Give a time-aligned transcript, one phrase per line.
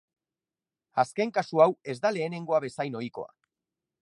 [1.03, 3.31] Azken kasu hau ez da lehenengoa bezain ohikoa.